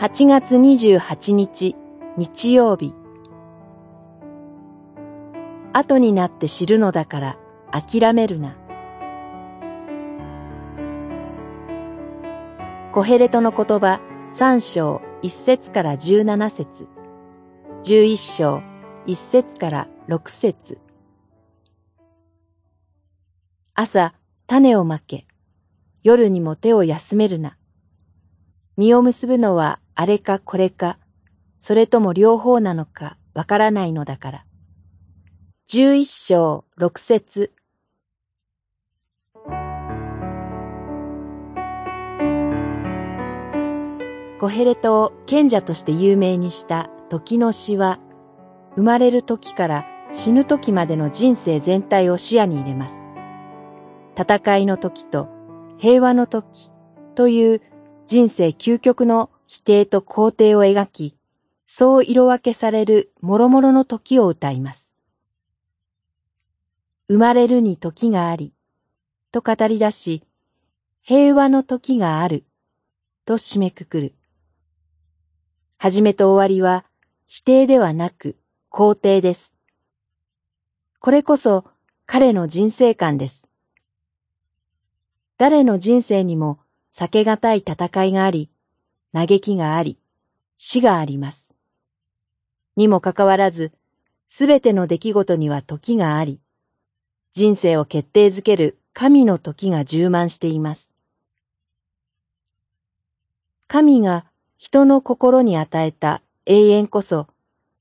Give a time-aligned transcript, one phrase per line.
[0.00, 1.74] 8月28日
[2.16, 2.94] 日曜日
[5.72, 7.38] 後になって知るのだから
[7.72, 8.56] 諦めるな。
[12.92, 14.00] コヘレトの言葉
[14.30, 16.86] 三章一節から十七節
[17.82, 18.62] 十一章
[19.04, 20.78] 一節から六節
[23.74, 24.14] 朝
[24.46, 25.26] 種をまけ、
[26.04, 27.58] 夜にも手を休めるな。
[28.76, 30.96] 実を結ぶのはあれかこれか、
[31.58, 34.44] それとも両方なのかわからないのだから。
[35.66, 37.50] 十一章六節
[44.38, 47.98] コヘレトを賢者として有名にした時の詩は、
[48.76, 52.94] 生まれる時から死ぬ時までの人生全体を視野に入れます。
[54.16, 55.26] 戦いの時と
[55.76, 56.70] 平和の時
[57.16, 57.62] という
[58.06, 61.16] 人生究極の否定と肯定を描き、
[61.66, 64.92] そう色分けされる諸々の時を歌います。
[67.08, 68.52] 生まれるに時があり、
[69.32, 70.22] と語り出し、
[71.00, 72.44] 平和の時がある、
[73.24, 74.14] と締めくくる。
[75.78, 76.84] 始めと終わりは
[77.26, 78.36] 否定ではなく
[78.70, 79.54] 肯定です。
[81.00, 81.64] これこそ
[82.04, 83.48] 彼の人生観です。
[85.38, 86.58] 誰の人生にも
[86.94, 88.50] 避けがたい戦いがあり、
[89.12, 89.98] 嘆きがあり、
[90.56, 91.54] 死があります。
[92.76, 93.72] にもかかわらず、
[94.28, 96.40] すべての出来事には時があり、
[97.32, 100.90] 人生を決定づける神の時が充満しています。
[103.66, 104.24] 神が
[104.56, 107.28] 人の心に与えた永遠こそ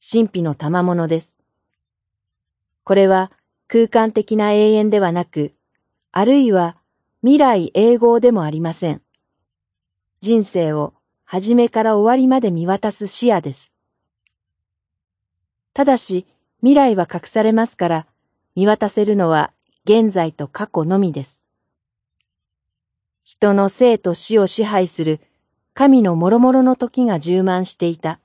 [0.00, 1.36] 神秘の賜物です。
[2.84, 3.32] これは
[3.68, 5.54] 空間的な永遠ではなく、
[6.12, 6.76] あるいは
[7.22, 9.02] 未来永劫でもありません。
[10.20, 10.94] 人生を
[11.26, 13.72] 初めから終わりまで見渡す視野です。
[15.74, 16.24] ただし
[16.60, 18.06] 未来は隠されますから、
[18.54, 19.52] 見渡せるのは
[19.84, 21.42] 現在と過去のみです。
[23.24, 25.20] 人の生と死を支配する
[25.74, 28.20] 神の諸々の時が充満していた。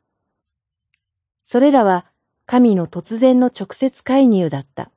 [1.43, 2.05] それらは
[2.45, 4.91] 神の突然の直接介入だった。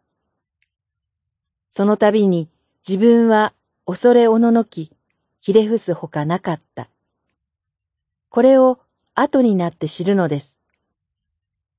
[1.70, 2.50] その度に
[2.86, 3.54] 自分は
[3.86, 4.92] 恐れおののき、
[5.40, 6.88] ひれ伏すほかなかった。
[8.34, 8.80] これを
[9.14, 10.58] 後になって知るのです。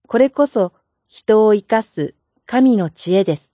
[0.08, 0.72] これこそ
[1.06, 3.54] 人を生かす神の知恵です。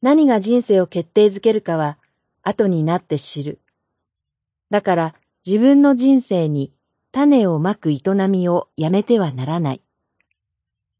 [0.00, 1.98] 何が人生を決定づけるかは
[2.42, 3.60] 後になって知る。
[4.70, 5.14] だから
[5.46, 6.72] 自分の人生に
[7.12, 9.82] 種をまく営みをやめてはならない。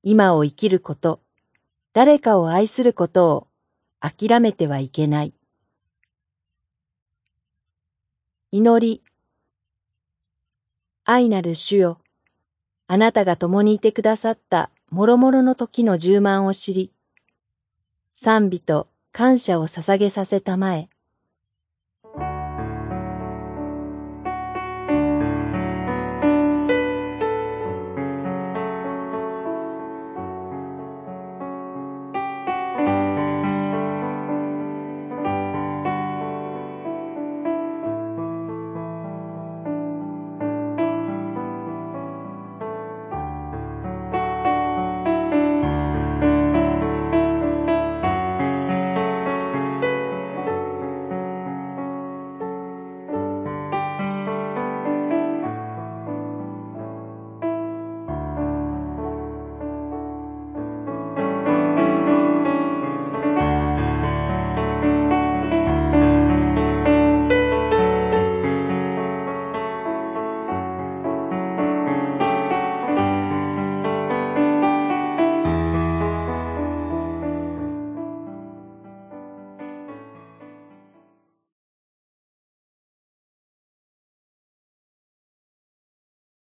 [0.03, 1.23] 今を生きること、
[1.95, 3.47] 誰かを愛することを
[3.99, 5.33] 諦めてはいけない。
[8.51, 9.03] 祈り。
[11.05, 11.99] 愛なる主よ。
[12.87, 16.93] あなたが共にいてくださった諸々の時の十万を知り、
[18.15, 20.89] 賛美と感謝を捧げさせたまえ。